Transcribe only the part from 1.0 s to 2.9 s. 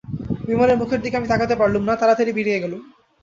দিকে আমি তাকাতে পারলুম না, তাড়াতাড়ি বেরিয়ে গেলুম।